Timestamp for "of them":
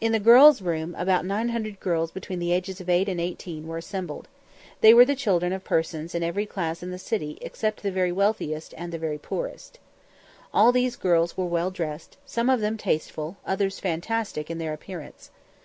12.50-12.76